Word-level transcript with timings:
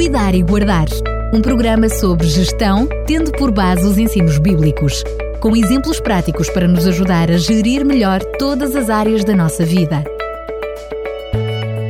Cuidar 0.00 0.34
e 0.34 0.42
Guardar, 0.42 0.86
um 1.30 1.42
programa 1.42 1.86
sobre 1.90 2.26
gestão, 2.26 2.88
tendo 3.06 3.30
por 3.32 3.52
base 3.52 3.84
os 3.84 3.98
ensinos 3.98 4.38
bíblicos, 4.38 5.04
com 5.42 5.54
exemplos 5.54 6.00
práticos 6.00 6.48
para 6.48 6.66
nos 6.66 6.86
ajudar 6.86 7.30
a 7.30 7.36
gerir 7.36 7.84
melhor 7.84 8.24
todas 8.38 8.74
as 8.74 8.88
áreas 8.88 9.24
da 9.24 9.36
nossa 9.36 9.62
vida. 9.62 10.02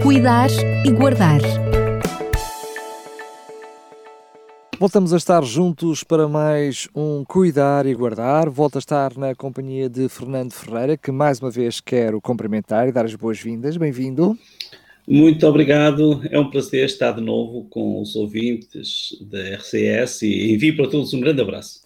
Cuidar 0.02 0.50
e 0.84 0.90
Guardar. 0.90 1.40
Voltamos 4.76 5.12
a 5.12 5.16
estar 5.16 5.44
juntos 5.44 6.02
para 6.02 6.26
mais 6.26 6.88
um 6.92 7.24
Cuidar 7.24 7.86
e 7.86 7.94
Guardar. 7.94 8.50
Volto 8.50 8.74
a 8.74 8.80
estar 8.80 9.16
na 9.16 9.36
companhia 9.36 9.88
de 9.88 10.08
Fernando 10.08 10.52
Ferreira, 10.52 10.96
que 10.96 11.12
mais 11.12 11.38
uma 11.38 11.48
vez 11.48 11.80
quero 11.80 12.20
cumprimentar 12.20 12.88
e 12.88 12.92
dar 12.92 13.04
as 13.04 13.14
boas-vindas. 13.14 13.76
Bem-vindo. 13.76 14.36
Muito 15.06 15.46
obrigado. 15.46 16.20
É 16.30 16.38
um 16.38 16.50
prazer 16.50 16.86
estar 16.86 17.12
de 17.12 17.20
novo 17.20 17.64
com 17.68 18.00
os 18.00 18.14
ouvintes 18.14 19.16
da 19.20 19.56
RCS 19.56 20.22
e 20.22 20.52
envio 20.52 20.76
para 20.76 20.88
todos 20.88 21.12
um 21.12 21.20
grande 21.20 21.40
abraço. 21.40 21.82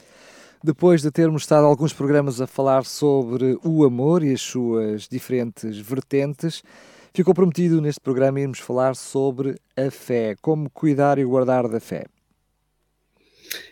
Depois 0.63 1.03
de 1.03 1.11
termos 1.11 1.43
estado 1.43 1.67
alguns 1.67 1.93
programas 1.93 2.41
a 2.41 2.47
falar 2.47 2.85
sobre 2.85 3.59
o 3.63 3.85
amor 3.85 4.23
e 4.23 4.33
as 4.33 4.41
suas 4.41 5.07
diferentes 5.07 5.77
vertentes, 5.79 6.63
ficou 7.13 7.35
prometido 7.35 7.81
neste 7.81 8.01
programa 8.01 8.41
irmos 8.41 8.59
falar 8.59 8.97
sobre 8.97 9.57
a 9.77 9.91
fé, 9.91 10.35
como 10.41 10.71
cuidar 10.71 11.19
e 11.19 11.25
guardar 11.25 11.69
da 11.69 11.81
fé. 11.81 12.07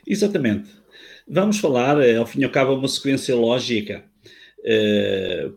Exatamente. 0.06 0.70
Vamos 1.26 1.58
falar, 1.58 2.00
eh, 2.00 2.16
ao 2.16 2.26
fim 2.26 2.40
e 2.40 2.44
ao 2.44 2.50
cabo, 2.50 2.74
uma 2.74 2.88
sequência 2.88 3.34
lógica, 3.34 4.04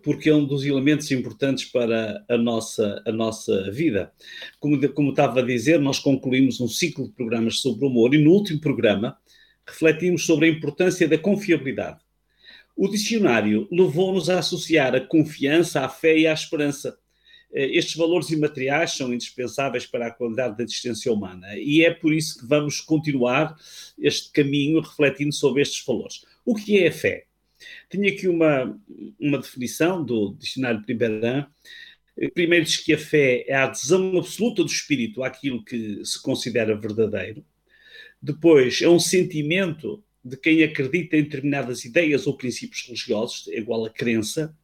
porque 0.04 0.30
é 0.30 0.36
um 0.36 0.46
dos 0.46 0.66
elementos 0.66 1.12
importantes 1.12 1.66
para 1.66 2.24
a 2.28 2.38
nossa, 2.38 3.04
a 3.06 3.12
nossa 3.12 3.72
vida. 3.72 4.12
Como, 4.60 4.90
como 4.90 5.10
estava 5.12 5.42
a 5.42 5.46
dizer, 5.46 5.80
nós 5.80 6.00
concluímos 6.00 6.60
um 6.60 6.68
ciclo 6.68 7.08
de 7.08 7.14
programas 7.14 7.60
sobre 7.60 7.86
o 7.86 7.90
amor 7.90 8.14
e 8.14 8.18
no 8.18 8.32
último 8.32 8.60
programa 8.60 9.18
refletimos 9.68 10.26
sobre 10.26 10.48
a 10.48 10.50
importância 10.50 11.08
da 11.08 11.18
confiabilidade. 11.18 12.00
O 12.76 12.88
dicionário 12.88 13.68
levou-nos 13.72 14.30
a 14.30 14.40
associar 14.40 14.94
a 14.96 15.00
confiança 15.00 15.82
à 15.82 15.90
fé 15.90 16.18
e 16.18 16.28
à 16.28 16.34
esperança. 16.34 16.98
Eh, 17.54 17.78
estes 17.78 17.96
valores 17.96 18.30
imateriais 18.30 18.92
são 18.92 19.14
indispensáveis 19.14 19.86
para 19.86 20.08
a 20.08 20.12
qualidade 20.12 20.58
da 20.58 20.64
existência 20.64 21.12
humana 21.12 21.48
e 21.58 21.86
é 21.86 21.92
por 21.92 22.14
isso 22.14 22.38
que 22.38 22.46
vamos 22.46 22.82
continuar 22.82 23.56
este 23.98 24.32
caminho 24.32 24.82
refletindo 24.82 25.34
sobre 25.34 25.62
estes 25.62 25.84
valores. 25.86 26.26
O 26.46 26.54
que 26.54 26.78
é 26.78 26.90
a 26.90 26.92
fé? 26.92 27.26
Tinha 27.90 28.12
aqui 28.12 28.28
uma, 28.28 28.80
uma 29.20 29.38
definição 29.38 30.04
do 30.04 30.36
dicionário 30.40 30.84
Primeirão. 30.84 31.48
Primeiro 32.34 32.66
diz 32.66 32.78
que 32.78 32.94
a 32.94 32.98
fé 32.98 33.46
é 33.48 33.56
a 33.56 33.66
adesão 33.66 34.18
absoluta 34.18 34.64
do 34.64 34.70
espírito 34.70 35.24
àquilo 35.24 35.64
que 35.64 36.04
se 36.06 36.22
considera 36.22 36.76
verdadeiro. 36.76 37.46
Depois, 38.22 38.82
é 38.82 38.90
um 38.90 39.00
sentimento 39.00 40.04
de 40.24 40.38
quem 40.38 40.64
acredita 40.64 41.18
em 41.18 41.24
determinadas 41.24 41.86
ideias 41.86 42.26
ou 42.26 42.38
princípios 42.38 42.84
religiosos, 42.86 43.48
é 43.50 43.58
igual 43.58 43.86
a 43.86 43.90
crença 43.90 44.56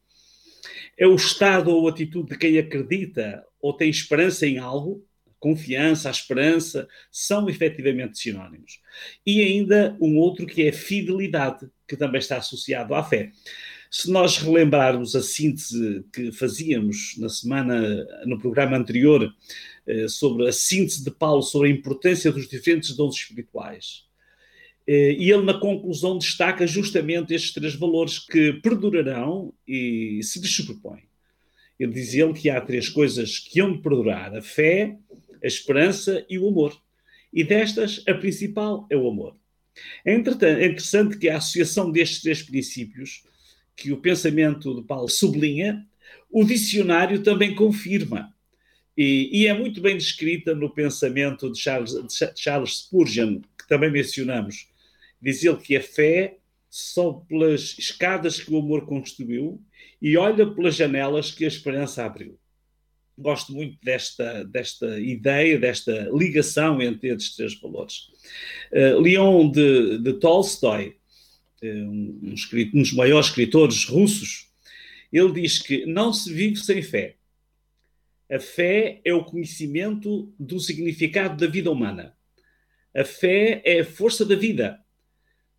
é 0.97 1.08
o 1.08 1.16
estado 1.16 1.72
ou 1.72 1.88
atitude 1.88 2.30
de 2.30 2.38
quem 2.38 2.58
acredita 2.58 3.44
ou 3.59 3.73
tem 3.73 3.89
esperança 3.89 4.45
em 4.45 4.58
algo, 4.58 5.06
confiança, 5.39 6.08
a 6.08 6.12
esperança, 6.12 6.88
são 7.12 7.50
efetivamente 7.50 8.19
sinónimos. 8.19 8.80
E 9.25 9.42
ainda 9.42 9.97
um 10.00 10.17
outro 10.17 10.45
que 10.45 10.64
é 10.64 10.72
fidelidade, 10.72 11.67
que 11.92 11.97
também 11.97 12.20
está 12.20 12.38
associado 12.38 12.95
à 12.95 13.03
fé. 13.03 13.34
Se 13.89 14.09
nós 14.09 14.38
relembrarmos 14.38 15.14
a 15.17 15.22
síntese 15.22 16.06
que 16.14 16.31
fazíamos 16.31 17.16
na 17.17 17.28
semana, 17.28 18.08
no 18.25 18.39
programa 18.39 18.78
anterior, 18.78 19.30
eh, 19.86 20.08
sobre 20.08 20.47
a 20.47 20.53
síntese 20.53 21.03
de 21.03 21.12
Paulo 21.12 21.42
sobre 21.42 21.67
a 21.67 21.72
importância 21.72 22.31
dos 22.31 22.47
diferentes 22.47 22.95
dons 22.95 23.16
espirituais, 23.16 24.06
eh, 24.88 25.12
e 25.19 25.30
ele, 25.30 25.44
na 25.44 25.59
conclusão, 25.59 26.17
destaca 26.17 26.66
justamente 26.66 27.34
estes 27.34 27.52
três 27.52 27.75
valores 27.75 28.18
que 28.18 28.53
perdurarão 28.53 29.53
e 29.68 30.22
se 30.23 30.40
lhes 30.40 30.56
sobrepõem. 30.56 31.03
Ele 31.78 31.91
diz 31.91 32.13
ele 32.13 32.31
que 32.31 32.50
há 32.50 32.62
três 32.62 32.88
coisas 32.88 33.40
que 33.40 33.59
hão 33.59 33.73
de 33.73 33.79
perdurar: 33.79 34.34
a 34.34 34.41
fé, 34.41 34.97
a 35.44 35.47
esperança 35.47 36.25
e 36.29 36.40
o 36.40 36.47
amor. 36.47 36.73
E 37.34 37.44
destas, 37.44 38.02
a 38.08 38.13
principal 38.13 38.88
é 38.90 38.96
o 38.96 39.09
amor. 39.09 39.35
É, 40.06 40.14
é 40.14 40.16
interessante 40.16 41.18
que 41.18 41.30
a 41.30 41.38
associação 41.38 41.92
destes 41.92 42.22
três 42.22 42.44
princípios, 42.44 43.24
que 43.76 43.92
o 43.92 43.98
pensamento 43.98 44.76
de 44.76 44.84
Paulo 44.86 45.09
sublinha, 45.09 45.86
o 46.30 46.44
dicionário 46.44 47.24
também 47.24 47.56
confirma. 47.56 48.34
E, 48.98 49.30
e 49.32 49.48
é 49.48 49.54
muito 49.54 49.82
bem 49.82 49.98
descrita 49.98 50.54
no 50.54 50.70
pensamento 50.70 51.52
de 51.52 51.59
Charles, 51.59 51.92
de 51.94 52.40
Charles 52.40 52.80
Spurgeon, 52.80 53.40
que 53.58 53.68
também 53.68 53.90
mencionamos, 53.90 54.68
Diz 55.22 55.44
ele 55.44 55.58
que 55.58 55.78
a 55.78 55.82
fé 55.82 56.40
sobe 56.68 57.28
pelas 57.28 57.78
escadas 57.78 58.40
que 58.40 58.52
o 58.52 58.58
amor 58.58 58.88
construiu 58.88 59.62
e 60.02 60.18
olha 60.18 60.50
pelas 60.50 60.76
janelas 60.76 61.32
que 61.32 61.46
a 61.46 61.48
esperança 61.48 62.03
abriu. 62.03 62.40
Gosto 63.22 63.54
muito 63.54 63.78
desta, 63.84 64.44
desta 64.44 65.00
ideia, 65.00 65.59
desta 65.59 66.09
ligação 66.14 66.82
entre 66.82 67.09
estes 67.09 67.36
três 67.36 67.59
valores. 67.59 68.09
Uh, 68.72 69.00
Leon 69.00 69.50
de, 69.50 70.00
de 70.00 70.14
Tolstói, 70.14 70.96
uh, 71.62 71.68
um, 71.68 72.20
um, 72.24 72.36
um 72.74 72.82
dos 72.82 72.94
maiores 72.94 73.28
escritores 73.28 73.86
russos, 73.86 74.50
ele 75.12 75.32
diz 75.34 75.59
que 75.59 75.86
não 75.86 76.12
se 76.12 76.34
vive 76.34 76.58
sem 76.58 76.82
fé. 76.82 77.16
A 78.32 78.40
fé 78.40 79.02
é 79.04 79.14
o 79.14 79.26
conhecimento 79.26 80.34
do 80.40 80.59
significado 80.59 81.36
da 81.36 81.52
vida 81.52 81.70
humana. 81.70 82.16
A 82.96 83.03
fé 83.03 83.62
é 83.66 83.82
a 83.82 83.86
força 83.86 84.26
da 84.26 84.36
vida. 84.36 84.80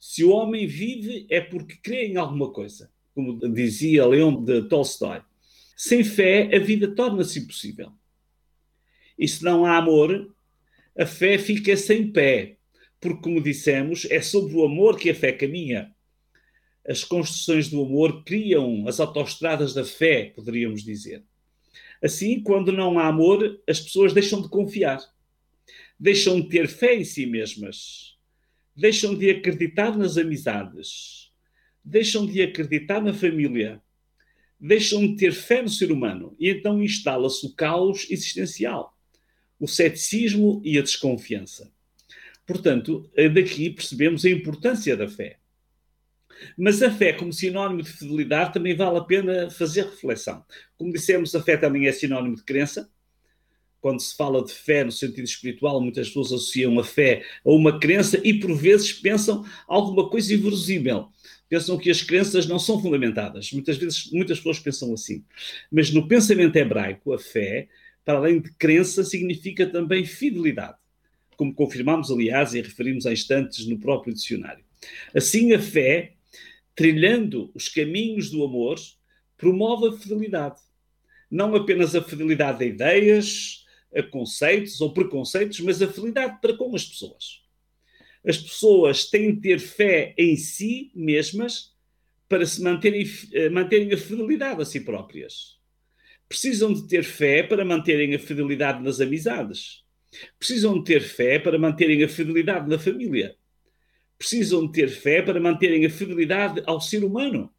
Se 0.01 0.25
o 0.25 0.31
homem 0.31 0.67
vive 0.67 1.27
é 1.31 1.41
porque 1.41 1.77
crê 1.77 2.07
em 2.07 2.17
alguma 2.17 2.51
coisa, 2.51 2.91
como 3.15 3.39
dizia 3.53 4.07
Leon 4.07 4.43
de 4.43 4.63
Tolstói. 4.63 5.21
Sem 5.85 6.05
fé, 6.05 6.49
a 6.55 6.61
vida 6.61 6.95
torna-se 6.95 7.41
impossível. 7.41 7.91
E 9.19 9.27
se 9.27 9.43
não 9.43 9.67
há 9.67 9.79
amor, 9.79 10.33
a 10.97 11.05
fé 11.05 11.37
fica 11.39 11.77
sem 11.77 12.13
pé, 12.13 12.57
porque, 13.01 13.21
como 13.21 13.43
dissemos, 13.43 14.07
é 14.09 14.21
sobre 14.21 14.55
o 14.55 14.65
amor 14.65 14.97
que 14.97 15.11
a 15.11 15.15
fé 15.15 15.33
caminha. 15.33 15.93
As 16.87 17.03
construções 17.03 17.69
do 17.69 17.83
amor 17.83 18.23
criam 18.23 18.87
as 18.87 19.01
autoestradas 19.01 19.75
da 19.75 19.85
fé, 19.85 20.33
poderíamos 20.37 20.85
dizer. 20.85 21.25
Assim, 22.01 22.41
quando 22.41 22.71
não 22.71 22.99
há 23.01 23.09
amor, 23.09 23.61
as 23.69 23.81
pessoas 23.81 24.13
deixam 24.13 24.41
de 24.41 24.49
confiar, 24.49 25.01
deixam 25.99 26.41
de 26.41 26.49
ter 26.49 26.69
fé 26.69 26.95
em 26.95 27.05
si 27.05 27.27
mesmas 27.27 28.13
deixam 28.75 29.15
de 29.15 29.31
acreditar 29.31 29.97
nas 29.97 30.17
amizades, 30.17 31.31
deixam 31.85 32.27
de 32.27 32.43
acreditar 32.43 33.03
na 33.03 33.13
família, 33.13 33.83
deixam 34.63 35.05
de 35.05 35.17
ter 35.17 35.33
fé 35.33 35.61
no 35.61 35.69
ser 35.69 35.91
humano 35.91 36.37
e 36.39 36.49
então 36.49 36.81
instala-se 36.81 37.45
o 37.45 37.53
caos 37.53 38.07
existencial, 38.09 38.97
o 39.59 39.67
ceticismo 39.67 40.63
e 40.65 40.79
a 40.79 40.83
desconfiança. 40.83 41.73
Portanto, 42.47 43.11
daqui 43.35 43.71
percebemos 43.71 44.25
a 44.25 44.31
importância 44.31 44.97
da 44.97 45.09
fé. 45.09 45.39
Mas 46.57 46.83
a 46.83 46.91
fé, 46.91 47.13
como 47.13 47.33
sinónimo 47.33 47.83
de 47.83 47.91
fidelidade, 47.91 48.53
também 48.53 48.75
vale 48.75 48.99
a 48.99 49.05
pena 49.05 49.51
fazer 49.51 49.85
reflexão. 49.85 50.45
Como 50.77 50.93
dissemos, 50.93 51.35
a 51.35 51.43
fé 51.43 51.57
também 51.57 51.87
é 51.87 51.93
sinónimo 51.93 52.37
de 52.37 52.45
crença, 52.45 52.89
quando 53.81 54.01
se 54.01 54.17
fala 54.17 54.45
de 54.45 54.53
fé 54.53 54.85
no 54.85 54.93
sentido 54.93 55.25
espiritual, 55.25 55.81
muitas 55.81 56.07
pessoas 56.07 56.29
associam 56.29 56.79
a 56.79 56.85
fé 56.85 57.25
a 57.45 57.51
uma 57.51 57.81
crença 57.81 58.21
e 58.23 58.33
por 58.33 58.55
vezes 58.55 58.93
pensam 58.93 59.45
alguma 59.67 60.09
coisa 60.09 60.33
inverosímil. 60.33 61.09
Pensam 61.53 61.77
que 61.77 61.91
as 61.91 62.01
crenças 62.01 62.47
não 62.47 62.59
são 62.59 62.81
fundamentadas. 62.81 63.53
Muitas 63.53 63.77
vezes, 63.77 64.11
muitas 64.11 64.39
pessoas 64.39 64.59
pensam 64.59 64.95
assim. 64.95 65.23
Mas 65.71 65.91
no 65.91 66.09
pensamento 66.09 66.57
hebraico, 66.57 67.13
a 67.13 67.19
fé, 67.19 67.69
para 68.03 68.17
além 68.17 68.41
de 68.41 68.51
crença, 68.55 69.05
significa 69.05 69.67
também 69.67 70.07
fidelidade. 70.07 70.79
Como 71.37 71.53
confirmamos, 71.53 72.11
aliás, 72.11 72.55
e 72.55 72.63
referimos 72.63 73.05
há 73.05 73.13
instantes 73.13 73.67
no 73.67 73.79
próprio 73.79 74.15
dicionário. 74.15 74.65
Assim, 75.15 75.53
a 75.53 75.59
fé, 75.59 76.15
trilhando 76.75 77.51
os 77.55 77.69
caminhos 77.69 78.31
do 78.31 78.43
amor, 78.43 78.79
promove 79.37 79.89
a 79.89 79.99
fidelidade. 79.99 80.59
Não 81.31 81.55
apenas 81.55 81.95
a 81.95 82.03
fidelidade 82.03 82.65
a 82.65 82.67
ideias, 82.67 83.67
a 83.95 84.03
conceitos 84.03 84.81
ou 84.81 84.95
preconceitos, 84.95 85.61
mas 85.61 85.83
a 85.83 85.87
fidelidade 85.87 86.41
para 86.41 86.57
com 86.57 86.75
as 86.75 86.87
pessoas. 86.87 87.42
As 88.25 88.37
pessoas 88.39 89.07
têm 89.07 89.35
de 89.35 89.41
ter 89.41 89.59
fé 89.59 90.15
em 90.17 90.37
si 90.37 90.93
mesmas 90.95 91.73
para 92.29 92.47
se 92.47 92.63
manterem, 92.63 93.05
eh, 93.33 93.49
manterem 93.49 93.93
a 93.93 93.97
fidelidade 93.97 94.63
a 94.63 94.65
si 94.65 94.81
próprias. 94.81 95.59
Precisam 96.29 96.73
de 96.73 96.89
ter 96.89 97.05
fé 97.05 97.43
para 97.43 97.65
manterem 97.65 98.15
a 98.15 98.19
fidelidade 98.19 98.83
nas 98.83 99.01
amizades. 99.01 99.83
Precisam 100.39 100.79
de 100.79 100.85
ter 100.85 101.03
fé 101.03 101.39
para 101.39 101.59
manterem 101.59 102.03
a 102.03 102.09
fidelidade 102.09 102.69
na 102.69 102.79
família. 102.79 103.37
Precisam 104.19 104.67
de 104.67 104.73
ter 104.73 104.89
fé 104.89 105.21
para 105.21 105.41
manterem 105.41 105.85
a 105.85 105.91
fidelidade 105.91 106.63
ao 106.65 106.81
ser 106.81 107.05
humano. 107.05 107.53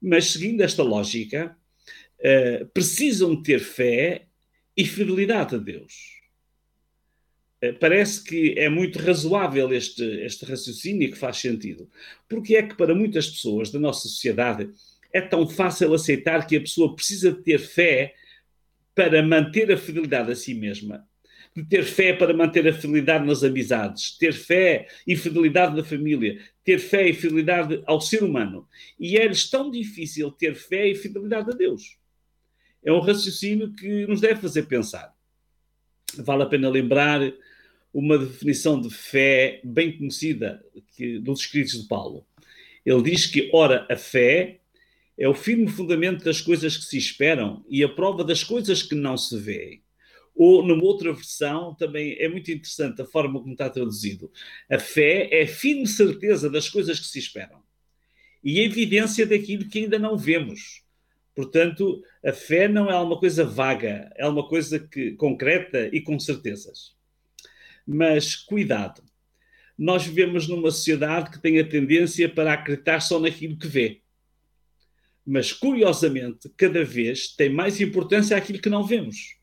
Mas, 0.00 0.26
seguindo 0.26 0.62
esta 0.62 0.82
lógica, 0.82 1.56
uh, 2.18 2.66
precisam 2.74 3.36
de 3.36 3.42
ter 3.44 3.60
fé 3.60 4.26
e 4.76 4.84
fidelidade 4.84 5.54
a 5.54 5.58
Deus. 5.58 6.21
Eh, 7.62 7.72
parece 7.72 8.24
que 8.24 8.58
é 8.58 8.68
muito 8.68 8.98
razoável 8.98 9.72
este, 9.72 10.02
este 10.02 10.44
raciocínio 10.44 11.12
que 11.12 11.16
faz 11.16 11.36
sentido. 11.38 11.88
Porque 12.28 12.56
é 12.56 12.62
que 12.64 12.74
para 12.74 12.92
muitas 12.92 13.30
pessoas 13.30 13.70
da 13.70 13.78
nossa 13.78 14.08
sociedade 14.08 14.68
é 15.12 15.20
tão 15.20 15.48
fácil 15.48 15.94
aceitar 15.94 16.44
que 16.46 16.56
a 16.56 16.60
pessoa 16.60 16.94
precisa 16.94 17.30
de 17.30 17.40
ter 17.42 17.60
fé 17.60 18.14
para 18.94 19.22
manter 19.22 19.70
a 19.70 19.76
fidelidade 19.76 20.32
a 20.32 20.34
si 20.34 20.54
mesma, 20.54 21.06
de 21.54 21.62
ter 21.64 21.84
fé 21.84 22.12
para 22.12 22.34
manter 22.34 22.66
a 22.66 22.72
fidelidade 22.72 23.24
nas 23.24 23.44
amizades, 23.44 24.18
ter 24.18 24.32
fé 24.32 24.88
e 25.06 25.14
fidelidade 25.16 25.76
na 25.76 25.84
família, 25.84 26.40
ter 26.64 26.78
fé 26.78 27.08
e 27.08 27.14
fidelidade 27.14 27.80
ao 27.86 28.00
ser 28.00 28.24
humano. 28.24 28.66
E 28.98 29.16
é-lhes 29.16 29.48
tão 29.48 29.70
difícil 29.70 30.32
ter 30.32 30.56
fé 30.56 30.88
e 30.88 30.96
fidelidade 30.96 31.50
a 31.50 31.54
Deus. 31.54 31.96
É 32.84 32.92
um 32.92 33.00
raciocínio 33.00 33.72
que 33.72 34.04
nos 34.06 34.20
deve 34.20 34.40
fazer 34.40 34.64
pensar. 34.64 35.14
Vale 36.16 36.42
a 36.42 36.46
pena 36.46 36.68
lembrar 36.68 37.20
uma 37.92 38.18
definição 38.18 38.80
de 38.80 38.90
fé 38.90 39.60
bem 39.62 39.96
conhecida 39.96 40.64
que, 40.96 41.18
dos 41.18 41.40
escritos 41.40 41.82
de 41.82 41.88
Paulo. 41.88 42.26
Ele 42.84 43.02
diz 43.02 43.26
que, 43.26 43.50
ora, 43.52 43.86
a 43.90 43.96
fé 43.96 44.60
é 45.18 45.28
o 45.28 45.34
firme 45.34 45.68
fundamento 45.68 46.24
das 46.24 46.40
coisas 46.40 46.76
que 46.76 46.84
se 46.84 46.96
esperam 46.96 47.64
e 47.68 47.84
a 47.84 47.88
prova 47.88 48.24
das 48.24 48.42
coisas 48.42 48.82
que 48.82 48.94
não 48.94 49.16
se 49.16 49.38
vêem. 49.38 49.82
Ou, 50.34 50.66
numa 50.66 50.82
outra 50.82 51.12
versão, 51.12 51.74
também 51.74 52.16
é 52.18 52.26
muito 52.28 52.50
interessante 52.50 53.02
a 53.02 53.04
forma 53.04 53.38
como 53.38 53.52
está 53.52 53.68
traduzido. 53.68 54.32
A 54.70 54.78
fé 54.78 55.28
é 55.30 55.42
a 55.42 55.46
firme 55.46 55.86
certeza 55.86 56.48
das 56.48 56.68
coisas 56.68 56.98
que 56.98 57.06
se 57.06 57.18
esperam 57.18 57.62
e 58.42 58.58
a 58.58 58.64
evidência 58.64 59.26
daquilo 59.26 59.68
que 59.68 59.80
ainda 59.80 59.98
não 59.98 60.16
vemos. 60.16 60.82
Portanto, 61.34 62.02
a 62.24 62.32
fé 62.32 62.66
não 62.66 62.90
é 62.90 62.98
uma 62.98 63.18
coisa 63.18 63.44
vaga, 63.44 64.10
é 64.16 64.26
uma 64.26 64.46
coisa 64.48 64.78
que, 64.78 65.12
concreta 65.12 65.88
e 65.92 66.00
com 66.00 66.18
certezas. 66.18 66.94
Mas 67.86 68.36
cuidado, 68.36 69.02
nós 69.76 70.04
vivemos 70.06 70.48
numa 70.48 70.70
sociedade 70.70 71.30
que 71.30 71.40
tem 71.40 71.58
a 71.58 71.68
tendência 71.68 72.28
para 72.28 72.52
acreditar 72.52 73.00
só 73.00 73.18
naquilo 73.18 73.58
que 73.58 73.66
vê. 73.66 74.02
Mas, 75.24 75.52
curiosamente, 75.52 76.48
cada 76.56 76.84
vez 76.84 77.34
tem 77.34 77.48
mais 77.48 77.80
importância 77.80 78.36
aquilo 78.36 78.60
que 78.60 78.68
não 78.68 78.84
vemos. 78.84 79.36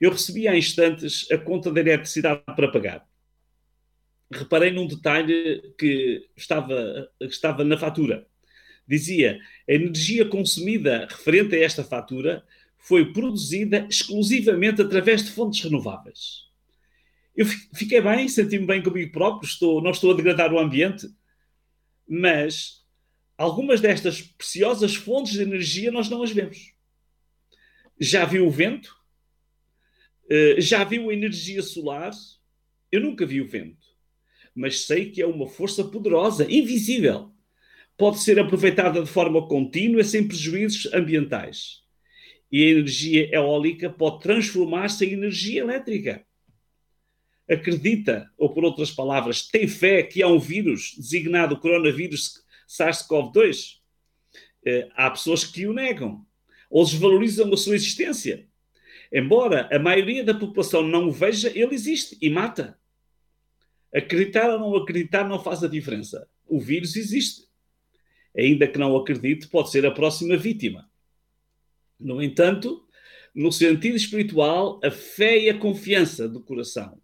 Eu 0.00 0.10
recebi 0.10 0.46
há 0.46 0.56
instantes 0.56 1.30
a 1.30 1.38
conta 1.38 1.70
da 1.70 1.80
eletricidade 1.80 2.42
para 2.44 2.70
pagar. 2.70 3.06
Reparei 4.32 4.70
num 4.70 4.86
detalhe 4.86 5.74
que 5.78 6.28
estava, 6.36 7.08
que 7.18 7.26
estava 7.26 7.64
na 7.64 7.76
fatura. 7.76 8.26
Dizia: 8.86 9.38
a 9.68 9.72
energia 9.72 10.24
consumida 10.26 11.06
referente 11.10 11.54
a 11.54 11.60
esta 11.60 11.84
fatura 11.84 12.44
foi 12.78 13.12
produzida 13.12 13.86
exclusivamente 13.88 14.82
através 14.82 15.22
de 15.22 15.30
fontes 15.30 15.62
renováveis. 15.62 16.51
Eu 17.34 17.46
fiquei 17.46 18.00
bem, 18.00 18.28
senti-me 18.28 18.66
bem 18.66 18.82
comigo 18.82 19.10
próprio, 19.10 19.48
estou, 19.48 19.80
não 19.80 19.90
estou 19.90 20.12
a 20.12 20.14
degradar 20.14 20.52
o 20.52 20.58
ambiente, 20.58 21.08
mas 22.06 22.84
algumas 23.38 23.80
destas 23.80 24.20
preciosas 24.20 24.94
fontes 24.94 25.32
de 25.32 25.42
energia 25.42 25.90
nós 25.90 26.10
não 26.10 26.22
as 26.22 26.30
vemos. 26.30 26.74
Já 27.98 28.26
viu 28.26 28.46
o 28.46 28.50
vento? 28.50 28.94
Eh, 30.28 30.60
já 30.60 30.84
viu 30.84 31.08
a 31.08 31.14
energia 31.14 31.62
solar? 31.62 32.10
Eu 32.90 33.00
nunca 33.00 33.24
vi 33.24 33.40
o 33.40 33.48
vento, 33.48 33.86
mas 34.54 34.84
sei 34.84 35.10
que 35.10 35.22
é 35.22 35.26
uma 35.26 35.48
força 35.48 35.82
poderosa, 35.82 36.46
invisível. 36.50 37.32
Pode 37.96 38.18
ser 38.20 38.38
aproveitada 38.38 39.00
de 39.00 39.08
forma 39.08 39.46
contínua, 39.48 40.04
sem 40.04 40.28
prejuízos 40.28 40.92
ambientais. 40.92 41.82
E 42.50 42.62
a 42.62 42.70
energia 42.70 43.34
eólica 43.34 43.88
pode 43.88 44.20
transformar-se 44.20 45.06
em 45.06 45.12
energia 45.12 45.62
elétrica 45.62 46.26
acredita, 47.48 48.30
ou 48.36 48.52
por 48.52 48.64
outras 48.64 48.90
palavras, 48.90 49.46
tem 49.48 49.66
fé 49.68 50.02
que 50.02 50.22
há 50.22 50.28
um 50.28 50.38
vírus 50.38 50.94
designado 50.96 51.58
coronavírus 51.58 52.42
SARS-CoV-2, 52.68 53.78
eh, 54.64 54.88
há 54.94 55.10
pessoas 55.10 55.44
que 55.44 55.66
o 55.66 55.72
negam 55.72 56.24
ou 56.70 56.84
desvalorizam 56.84 57.52
a 57.52 57.56
sua 57.56 57.74
existência. 57.74 58.48
Embora 59.12 59.68
a 59.70 59.78
maioria 59.78 60.24
da 60.24 60.32
população 60.32 60.82
não 60.82 61.08
o 61.08 61.12
veja, 61.12 61.52
ele 61.54 61.74
existe 61.74 62.16
e 62.20 62.30
mata. 62.30 62.78
Acreditar 63.94 64.48
ou 64.50 64.58
não 64.58 64.74
acreditar 64.74 65.28
não 65.28 65.38
faz 65.38 65.62
a 65.62 65.68
diferença. 65.68 66.26
O 66.46 66.58
vírus 66.58 66.96
existe. 66.96 67.46
Ainda 68.34 68.66
que 68.66 68.78
não 68.78 68.96
acredite, 68.96 69.48
pode 69.48 69.70
ser 69.70 69.84
a 69.84 69.90
próxima 69.90 70.34
vítima. 70.38 70.90
No 72.00 72.22
entanto, 72.22 72.88
no 73.34 73.52
sentido 73.52 73.96
espiritual, 73.96 74.80
a 74.82 74.90
fé 74.90 75.38
e 75.38 75.50
a 75.50 75.58
confiança 75.58 76.26
do 76.26 76.40
coração 76.40 76.98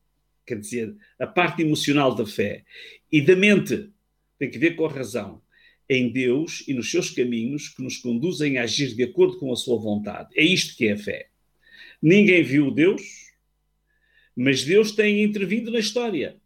quer 0.49 0.59
dizer, 0.59 0.97
a 1.19 1.27
parte 1.27 1.63
emocional 1.63 2.15
da 2.15 2.27
fé 2.27 2.65
e 3.13 3.21
da 3.21 3.37
mente, 3.37 3.91
tem 4.39 4.51
que 4.51 4.59
ver 4.59 4.77
com 4.77 4.87
a 4.87 4.91
razão, 4.91 5.43
em 5.89 6.11
Deus 6.11 6.65
e 6.69 6.75
nos 6.75 6.91
seus 6.91 7.11
caminhos 7.11 7.69
que 7.69 7.83
nos 7.83 7.97
conduzem 7.97 8.59
a 8.59 8.63
agir 8.63 8.95
de 8.95 9.03
acordo 9.03 9.39
com 9.39 9.53
a 9.53 9.57
sua 9.57 9.79
vontade. 9.79 10.29
É 10.37 10.45
isto 10.45 10.77
que 10.77 10.87
é 10.87 10.93
a 10.93 10.99
fé. 10.99 11.29
Ninguém 12.01 12.43
viu 12.43 12.71
Deus, 12.71 13.03
mas 14.37 14.65
Deus 14.65 14.93
tem 14.93 15.23
intervindo 15.23 15.71
na 15.71 15.79
história. 15.79 16.37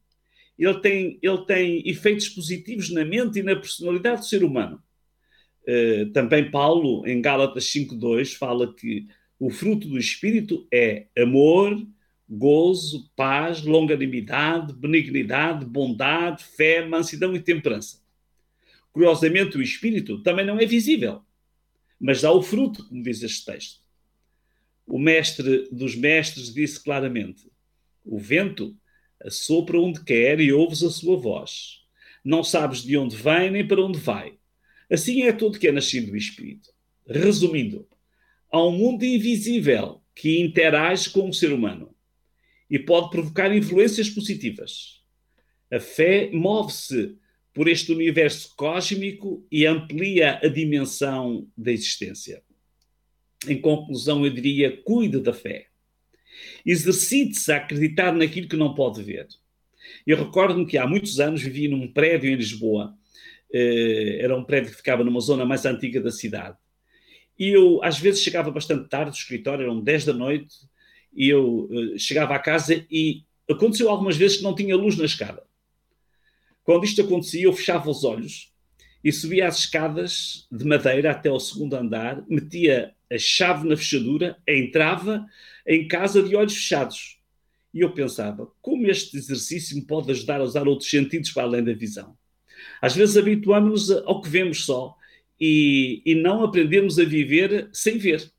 Ele 0.58 0.80
tem, 0.80 1.18
ele 1.20 1.44
tem 1.44 1.82
efeitos 1.88 2.28
positivos 2.28 2.90
na 2.90 3.04
mente 3.04 3.40
e 3.40 3.42
na 3.42 3.56
personalidade 3.56 4.20
do 4.20 4.26
ser 4.26 4.44
humano. 4.44 4.82
Uh, 5.62 6.10
também 6.12 6.50
Paulo, 6.50 7.06
em 7.06 7.20
Gálatas 7.20 7.64
5.2, 7.64 8.34
fala 8.34 8.72
que 8.74 9.06
o 9.38 9.50
fruto 9.50 9.88
do 9.88 9.98
Espírito 9.98 10.66
é 10.72 11.06
amor, 11.18 11.76
gozo, 12.34 13.10
paz, 13.14 13.62
longanimidade, 13.62 14.72
benignidade, 14.72 15.66
bondade, 15.66 16.42
fé, 16.42 16.86
mansidão 16.86 17.36
e 17.36 17.40
temperança. 17.40 18.00
Curiosamente, 18.90 19.58
o 19.58 19.62
Espírito 19.62 20.22
também 20.22 20.46
não 20.46 20.58
é 20.58 20.64
visível, 20.64 21.22
mas 22.00 22.22
dá 22.22 22.32
o 22.32 22.42
fruto, 22.42 22.88
como 22.88 23.02
diz 23.02 23.22
este 23.22 23.44
texto. 23.44 23.82
O 24.86 24.98
mestre 24.98 25.68
dos 25.70 25.94
mestres 25.94 26.52
disse 26.52 26.82
claramente: 26.82 27.50
O 28.04 28.18
vento 28.18 28.74
assopra 29.22 29.78
onde 29.78 30.02
quer 30.02 30.40
e 30.40 30.52
ouves 30.52 30.82
a 30.82 30.90
sua 30.90 31.16
voz. 31.18 31.82
Não 32.24 32.42
sabes 32.42 32.82
de 32.82 32.96
onde 32.96 33.14
vem 33.14 33.50
nem 33.50 33.66
para 33.66 33.84
onde 33.84 33.98
vai. 33.98 34.38
Assim 34.90 35.22
é 35.22 35.32
tudo 35.32 35.58
que 35.58 35.68
é 35.68 35.72
nascido 35.72 36.10
do 36.10 36.16
Espírito. 36.16 36.70
Resumindo, 37.06 37.86
há 38.50 38.62
um 38.64 38.72
mundo 38.72 39.04
invisível 39.04 40.02
que 40.14 40.40
interage 40.40 41.10
com 41.10 41.28
o 41.28 41.34
ser 41.34 41.52
humano 41.52 41.94
e 42.72 42.78
pode 42.78 43.10
provocar 43.10 43.54
influências 43.54 44.08
positivas. 44.08 45.02
A 45.70 45.78
fé 45.78 46.30
move-se 46.32 47.18
por 47.52 47.68
este 47.68 47.92
universo 47.92 48.54
cósmico 48.56 49.46
e 49.52 49.66
amplia 49.66 50.40
a 50.42 50.48
dimensão 50.48 51.46
da 51.54 51.70
existência. 51.70 52.42
Em 53.46 53.60
conclusão, 53.60 54.24
eu 54.24 54.32
diria: 54.32 54.74
cuide 54.84 55.20
da 55.20 55.34
fé. 55.34 55.66
Exercite-se 56.64 57.52
a 57.52 57.58
acreditar 57.58 58.10
naquilo 58.14 58.48
que 58.48 58.56
não 58.56 58.74
pode 58.74 59.02
ver. 59.02 59.28
Eu 60.06 60.16
recordo-me 60.16 60.64
que 60.64 60.78
há 60.78 60.86
muitos 60.86 61.20
anos 61.20 61.42
vivia 61.42 61.68
num 61.68 61.92
prédio 61.92 62.30
em 62.30 62.36
Lisboa. 62.36 62.96
Eh, 63.52 64.20
era 64.22 64.34
um 64.34 64.44
prédio 64.44 64.70
que 64.70 64.78
ficava 64.78 65.04
numa 65.04 65.20
zona 65.20 65.44
mais 65.44 65.66
antiga 65.66 66.00
da 66.00 66.10
cidade. 66.10 66.56
E 67.38 67.48
eu, 67.48 67.82
às 67.82 67.98
vezes, 67.98 68.22
chegava 68.22 68.50
bastante 68.50 68.88
tarde 68.88 69.10
do 69.10 69.16
escritório, 69.16 69.64
eram 69.64 69.78
10 69.78 70.06
da 70.06 70.12
noite, 70.14 70.54
e 71.14 71.28
eu 71.28 71.68
uh, 71.70 71.98
chegava 71.98 72.34
à 72.34 72.38
casa 72.38 72.84
e 72.90 73.24
aconteceu 73.50 73.88
algumas 73.88 74.16
vezes 74.16 74.38
que 74.38 74.42
não 74.42 74.54
tinha 74.54 74.76
luz 74.76 74.96
na 74.96 75.04
escada. 75.04 75.42
Quando 76.64 76.84
isto 76.84 77.02
acontecia, 77.02 77.44
eu 77.44 77.52
fechava 77.52 77.90
os 77.90 78.04
olhos 78.04 78.52
e 79.02 79.12
subia 79.12 79.48
as 79.48 79.58
escadas 79.58 80.46
de 80.50 80.64
madeira 80.64 81.10
até 81.10 81.28
ao 81.28 81.40
segundo 81.40 81.74
andar, 81.74 82.24
metia 82.28 82.94
a 83.10 83.18
chave 83.18 83.68
na 83.68 83.76
fechadura, 83.76 84.36
entrava 84.46 85.26
em 85.66 85.88
casa 85.88 86.22
de 86.22 86.36
olhos 86.36 86.54
fechados. 86.54 87.18
E 87.74 87.80
eu 87.80 87.92
pensava, 87.92 88.48
como 88.60 88.86
este 88.86 89.16
exercício 89.16 89.76
me 89.76 89.82
pode 89.82 90.10
ajudar 90.10 90.40
a 90.40 90.44
usar 90.44 90.68
outros 90.68 90.88
sentidos 90.88 91.30
para 91.30 91.42
além 91.42 91.64
da 91.64 91.72
visão? 91.72 92.16
Às 92.80 92.94
vezes 92.94 93.16
habituamos-nos 93.16 93.90
ao 93.90 94.20
que 94.20 94.28
vemos 94.28 94.64
só 94.64 94.96
e, 95.40 96.00
e 96.06 96.14
não 96.14 96.44
aprendemos 96.44 96.98
a 96.98 97.04
viver 97.04 97.68
sem 97.72 97.98
ver 97.98 98.30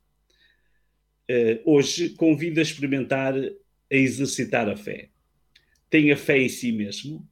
hoje 1.64 2.10
convido 2.10 2.60
a 2.60 2.62
experimentar, 2.62 3.34
a 3.34 3.94
exercitar 3.94 4.68
a 4.68 4.76
fé. 4.76 5.10
Tenha 5.88 6.16
fé 6.16 6.38
em 6.38 6.48
si 6.48 6.72
mesmo, 6.72 7.26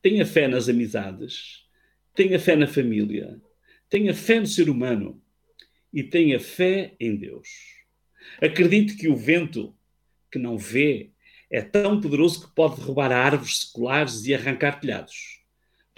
tenha 0.00 0.24
fé 0.24 0.48
nas 0.48 0.68
amizades, 0.68 1.66
tenha 2.14 2.38
fé 2.38 2.56
na 2.56 2.66
família, 2.66 3.40
tenha 3.88 4.14
fé 4.14 4.40
no 4.40 4.46
ser 4.46 4.68
humano 4.68 5.22
e 5.92 6.02
tenha 6.02 6.40
fé 6.40 6.94
em 6.98 7.16
Deus. 7.16 7.48
Acredite 8.40 8.96
que 8.96 9.08
o 9.08 9.16
vento 9.16 9.76
que 10.30 10.38
não 10.38 10.56
vê 10.56 11.12
é 11.50 11.60
tão 11.62 12.00
poderoso 12.00 12.46
que 12.46 12.54
pode 12.54 12.76
derrubar 12.76 13.12
árvores 13.12 13.60
seculares 13.60 14.24
e 14.26 14.34
arrancar 14.34 14.80
telhados. 14.80 15.42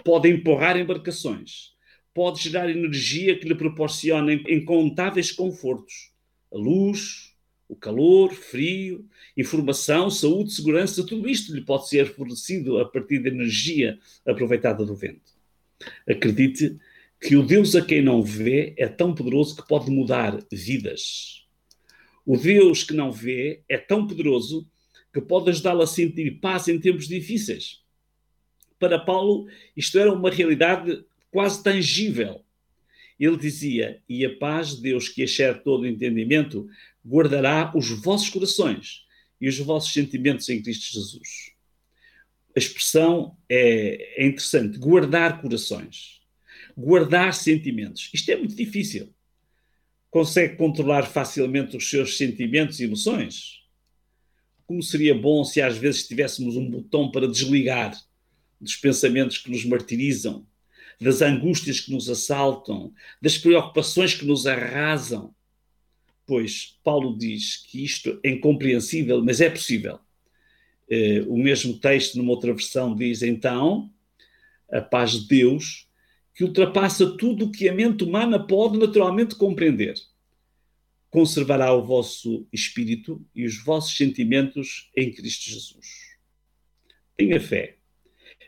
Pode 0.03 0.29
empurrar 0.29 0.77
embarcações. 0.77 1.75
Pode 2.13 2.41
gerar 2.43 2.69
energia 2.69 3.37
que 3.39 3.47
lhe 3.47 3.55
proporciona 3.55 4.33
incontáveis 4.33 5.31
confortos 5.31 6.16
a 6.51 6.57
luz, 6.57 7.33
O 7.69 7.75
calor, 7.75 8.33
frio, 8.33 9.05
informação, 9.35 10.09
saúde, 10.09 10.53
segurança, 10.53 11.05
tudo 11.05 11.27
isto 11.27 11.53
lhe 11.53 11.61
pode 11.61 11.89
ser 11.89 12.13
fornecido 12.15 12.79
a 12.79 12.85
partir 12.85 13.19
da 13.19 13.27
energia 13.27 13.99
aproveitada 14.25 14.85
do 14.85 14.95
vento. 14.95 15.33
Acredite 16.07 16.77
que 17.19 17.35
o 17.35 17.43
Deus 17.43 17.75
a 17.75 17.83
quem 17.83 18.01
não 18.01 18.23
vê 18.23 18.73
é 18.77 18.87
tão 18.87 19.13
poderoso 19.13 19.55
que 19.55 19.67
pode 19.67 19.91
mudar 19.91 20.39
vidas. 20.49 21.45
O 22.25 22.37
Deus 22.37 22.83
que 22.83 22.93
não 22.93 23.11
vê 23.11 23.63
é 23.67 23.77
tão 23.77 24.07
poderoso 24.07 24.65
que 25.13 25.19
pode 25.19 25.49
ajudá-lo 25.49 25.81
a 25.81 25.87
sentir 25.87 26.39
paz 26.39 26.69
em 26.69 26.79
tempos 26.79 27.07
difíceis. 27.07 27.81
Para 28.79 28.99
Paulo, 28.99 29.47
isto 29.75 29.99
era 29.99 30.13
uma 30.13 30.29
realidade 30.29 31.03
quase 31.31 31.61
tangível. 31.61 32.45
Ele 33.19 33.37
dizia: 33.37 34.01
E 34.07 34.25
a 34.25 34.37
paz 34.37 34.75
de 34.75 34.81
Deus, 34.81 35.09
que 35.09 35.23
excede 35.23 35.63
todo 35.63 35.81
o 35.81 35.87
entendimento, 35.87 36.67
guardará 37.05 37.71
os 37.75 37.89
vossos 37.89 38.29
corações 38.29 39.05
e 39.39 39.47
os 39.47 39.57
vossos 39.59 39.93
sentimentos 39.93 40.47
em 40.49 40.61
Cristo 40.61 40.93
Jesus. 40.93 41.53
A 42.55 42.59
expressão 42.59 43.37
é, 43.49 44.23
é 44.23 44.25
interessante: 44.25 44.77
guardar 44.77 45.41
corações, 45.41 46.21
guardar 46.75 47.33
sentimentos. 47.33 48.09
Isto 48.13 48.31
é 48.31 48.35
muito 48.35 48.55
difícil. 48.55 49.13
Consegue 50.09 50.55
controlar 50.55 51.03
facilmente 51.03 51.75
os 51.75 51.89
seus 51.89 52.17
sentimentos 52.17 52.79
e 52.79 52.85
emoções? 52.85 53.61
Como 54.65 54.81
seria 54.81 55.13
bom 55.13 55.43
se 55.43 55.61
às 55.61 55.77
vezes 55.77 56.07
tivéssemos 56.07 56.55
um 56.55 56.69
botão 56.69 57.11
para 57.11 57.27
desligar 57.27 57.93
dos 58.59 58.75
pensamentos 58.75 59.37
que 59.37 59.51
nos 59.51 59.63
martirizam, 59.63 60.45
das 60.99 61.21
angústias 61.21 61.79
que 61.79 61.91
nos 61.91 62.09
assaltam, 62.09 62.93
das 63.21 63.37
preocupações 63.37 64.13
que 64.13 64.25
nos 64.25 64.47
arrasam. 64.47 65.33
Pois 66.25 66.77
Paulo 66.83 67.17
diz 67.17 67.57
que 67.57 67.83
isto 67.83 68.19
é 68.23 68.31
incompreensível, 68.31 69.23
mas 69.23 69.39
é 69.39 69.49
possível. 69.49 69.99
Eh, 70.89 71.23
o 71.27 71.37
mesmo 71.37 71.77
texto, 71.79 72.17
numa 72.17 72.31
outra 72.31 72.53
versão, 72.53 72.95
diz 72.95 73.21
então: 73.21 73.91
a 74.71 74.81
paz 74.81 75.11
de 75.11 75.27
Deus, 75.27 75.87
que 76.33 76.43
ultrapassa 76.43 77.17
tudo 77.17 77.45
o 77.45 77.51
que 77.51 77.69
a 77.69 77.73
mente 77.73 78.03
humana 78.03 78.39
pode 78.45 78.77
naturalmente 78.77 79.35
compreender, 79.35 79.95
conservará 81.09 81.73
o 81.73 81.83
vosso 81.83 82.47
espírito 82.51 83.25
e 83.33 83.45
os 83.45 83.63
vossos 83.63 83.95
sentimentos 83.95 84.89
em 84.95 85.11
Cristo 85.11 85.49
Jesus. 85.49 86.17
Tenha 87.15 87.39
fé 87.39 87.77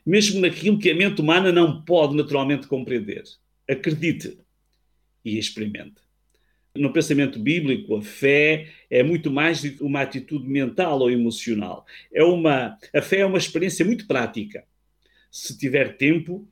mesmo 0.09 0.41
naquilo 0.41 0.79
que 0.79 0.89
a 0.89 0.95
mente 0.95 1.21
humana 1.21 1.51
não 1.51 1.83
pode 1.83 2.15
naturalmente 2.15 2.65
compreender. 2.65 3.23
Acredite 3.69 4.39
e 5.23 5.37
experimente. 5.37 6.01
No 6.75 6.91
pensamento 6.91 7.37
bíblico, 7.37 7.95
a 7.95 8.01
fé 8.01 8.69
é 8.89 9.03
muito 9.03 9.29
mais 9.29 9.63
uma 9.79 10.01
atitude 10.01 10.49
mental 10.49 10.99
ou 10.99 11.11
emocional. 11.11 11.85
É 12.11 12.23
uma, 12.23 12.75
a 12.91 13.01
fé 13.03 13.19
é 13.19 13.25
uma 13.25 13.37
experiência 13.37 13.85
muito 13.85 14.07
prática. 14.07 14.63
Se 15.29 15.55
tiver 15.55 15.95
tempo, 15.95 16.47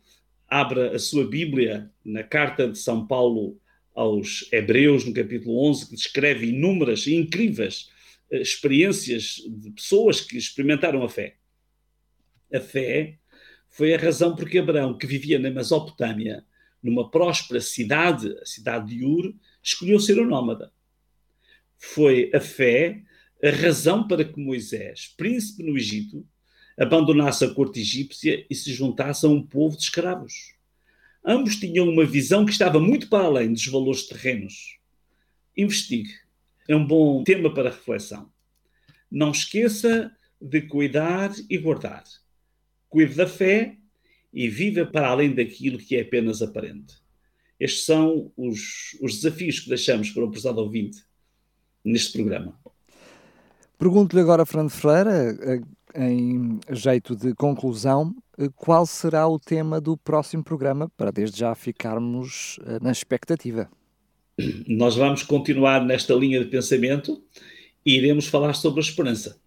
abra 0.47 0.95
a 0.95 0.99
sua 0.99 1.27
Bíblia 1.27 1.89
na 2.05 2.21
carta 2.21 2.69
de 2.69 2.77
São 2.77 3.07
Paulo 3.07 3.59
aos 3.95 4.47
Hebreus, 4.51 5.03
no 5.03 5.13
capítulo 5.13 5.67
11, 5.67 5.89
que 5.89 5.95
descreve 5.95 6.49
inúmeras 6.49 7.07
e 7.07 7.15
incríveis 7.15 7.89
eh, 8.29 8.39
experiências 8.39 9.41
de 9.47 9.71
pessoas 9.71 10.21
que 10.21 10.37
experimentaram 10.37 11.03
a 11.03 11.09
fé. 11.09 11.37
A 12.53 12.59
fé 12.59 13.17
foi 13.77 13.93
a 13.93 13.97
razão 13.99 14.35
porque 14.35 14.57
Abraão, 14.57 14.97
que 14.97 15.05
vivia 15.05 15.37
na 15.37 15.51
Mesopotâmia, 15.51 16.43
numa 16.81 17.11
próspera 17.11 17.61
cidade, 17.61 18.35
a 18.41 18.43
cidade 18.43 18.87
de 18.87 19.05
Ur, 19.05 19.35
escolheu 19.61 19.99
ser 19.99 20.19
um 20.19 20.25
nómada. 20.25 20.73
Foi 21.77 22.31
a 22.33 22.39
fé 22.39 23.03
a 23.43 23.51
razão 23.51 24.07
para 24.07 24.25
que 24.25 24.39
Moisés, 24.39 25.13
príncipe 25.15 25.61
no 25.61 25.77
Egito, 25.77 26.27
abandonasse 26.75 27.45
a 27.45 27.53
corte 27.53 27.79
egípcia 27.81 28.47
e 28.49 28.55
se 28.55 28.73
juntasse 28.73 29.27
a 29.27 29.29
um 29.29 29.45
povo 29.45 29.77
de 29.77 29.83
escravos. 29.83 30.55
Ambos 31.23 31.57
tinham 31.57 31.87
uma 31.87 32.03
visão 32.03 32.45
que 32.45 32.51
estava 32.51 32.79
muito 32.79 33.07
para 33.07 33.25
além 33.25 33.53
dos 33.53 33.67
valores 33.67 34.07
terrenos. 34.07 34.79
Investigue. 35.55 36.15
É 36.67 36.75
um 36.75 36.85
bom 36.85 37.23
tema 37.23 37.53
para 37.53 37.69
reflexão. 37.69 38.31
Não 39.11 39.29
esqueça 39.29 40.11
de 40.41 40.61
cuidar 40.63 41.31
e 41.47 41.59
guardar 41.59 42.03
cuide 42.97 43.13
da 43.13 43.27
fé 43.27 43.77
e 44.33 44.49
viva 44.49 44.83
para 44.83 45.09
além 45.09 45.31
daquilo 45.35 45.77
que 45.77 45.95
é 45.95 46.01
apenas 46.01 46.41
aparente. 46.41 46.95
Estes 47.59 47.85
são 47.85 48.31
os, 48.35 48.97
os 48.99 49.17
desafios 49.17 49.59
que 49.59 49.69
deixamos 49.69 50.09
para 50.09 50.25
o 50.25 50.31
prezado 50.31 50.59
ouvinte 50.61 50.97
neste 51.85 52.13
programa. 52.13 52.59
Pergunto-lhe 53.77 54.19
agora, 54.19 54.47
Fernando 54.47 54.71
Ferreira, 54.71 55.61
em 55.93 56.59
jeito 56.71 57.15
de 57.15 57.35
conclusão, 57.35 58.15
qual 58.55 58.87
será 58.87 59.27
o 59.27 59.37
tema 59.37 59.79
do 59.79 59.95
próximo 59.95 60.43
programa, 60.43 60.89
para 60.97 61.11
desde 61.11 61.37
já 61.37 61.53
ficarmos 61.53 62.59
eh, 62.65 62.79
na 62.81 62.91
expectativa? 62.91 63.69
Nós 64.67 64.95
vamos 64.95 65.21
continuar 65.21 65.85
nesta 65.85 66.15
linha 66.15 66.39
de 66.39 66.49
pensamento 66.49 67.23
e 67.85 67.95
iremos 67.95 68.25
falar 68.25 68.53
sobre 68.53 68.79
a 68.79 68.83
esperança. 68.83 69.39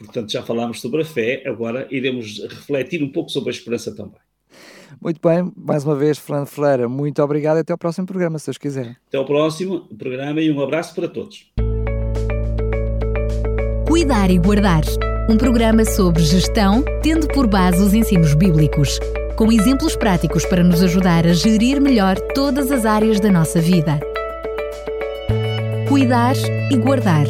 Portanto, 0.00 0.32
já 0.32 0.42
falámos 0.42 0.80
sobre 0.80 1.02
a 1.02 1.04
fé, 1.04 1.42
agora 1.46 1.86
iremos 1.90 2.40
refletir 2.48 3.02
um 3.02 3.12
pouco 3.12 3.30
sobre 3.30 3.50
a 3.50 3.52
esperança 3.52 3.94
também. 3.94 4.18
Muito 5.00 5.20
bem, 5.22 5.52
mais 5.56 5.84
uma 5.84 5.94
vez, 5.94 6.18
Fernando 6.18 6.46
Ferreira, 6.46 6.88
muito 6.88 7.22
obrigado 7.22 7.58
e 7.58 7.60
até 7.60 7.72
ao 7.72 7.78
próximo 7.78 8.06
programa, 8.06 8.38
se 8.38 8.46
Deus 8.46 8.58
quiser. 8.58 8.96
Até 9.06 9.18
ao 9.18 9.24
próximo 9.24 9.80
programa 9.96 10.40
e 10.40 10.50
um 10.50 10.60
abraço 10.60 10.94
para 10.94 11.06
todos. 11.06 11.52
Cuidar 13.86 14.30
e 14.30 14.38
Guardar 14.38 14.82
um 15.28 15.36
programa 15.36 15.84
sobre 15.84 16.22
gestão, 16.22 16.82
tendo 17.02 17.28
por 17.28 17.46
base 17.46 17.80
os 17.80 17.94
ensinos 17.94 18.34
bíblicos, 18.34 18.98
com 19.36 19.52
exemplos 19.52 19.94
práticos 19.94 20.44
para 20.44 20.64
nos 20.64 20.82
ajudar 20.82 21.24
a 21.24 21.32
gerir 21.32 21.80
melhor 21.80 22.18
todas 22.34 22.72
as 22.72 22.84
áreas 22.84 23.20
da 23.20 23.30
nossa 23.30 23.60
vida. 23.60 24.00
Cuidar 25.88 26.34
e 26.70 26.76
Guardar 26.76 27.26